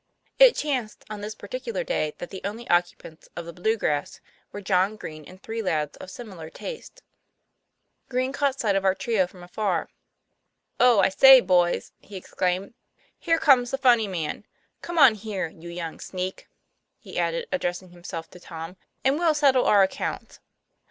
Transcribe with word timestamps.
It 0.39 0.55
chanced 0.55 1.05
on 1.11 1.21
this 1.21 1.35
particular 1.35 1.83
day 1.83 2.15
that 2.17 2.31
the 2.31 2.41
only 2.43 2.67
oc 2.71 2.85
cupants 2.85 3.27
of 3.35 3.45
the" 3.45 3.53
Blue 3.53 3.77
grass" 3.77 4.19
were 4.51 4.59
John 4.59 4.95
Green 4.95 5.23
and 5.25 5.39
three 5.39 5.61
lads 5.61 5.95
of 5.97 6.09
similar 6.09 6.49
taste. 6.49 7.03
Green 8.09 8.31
caught 8.33 8.59
sight 8.59 8.75
of 8.75 8.83
our 8.83 8.95
trio 8.95 9.27
from 9.27 9.43
afar. 9.43 9.89
"Oh, 10.79 11.01
I 11.01 11.09
say, 11.09 11.39
boys," 11.39 11.91
he 11.99 12.15
exclaimed," 12.15 12.73
here 13.19 13.37
comes 13.37 13.69
the 13.69 13.77
funny 13.77 14.07
man. 14.07 14.47
Come 14.81 14.97
on 14.97 15.13
here, 15.13 15.49
you 15.49 15.69
young 15.69 15.99
sneak," 15.99 16.47
he 16.97 17.19
added, 17.19 17.47
addressing 17.51 17.91
himself 17.91 18.27
to 18.31 18.39
Tom, 18.39 18.77
"and 19.03 19.19
we'll 19.19 19.35
settle 19.35 19.65
our 19.65 19.83
accounts." 19.83 20.39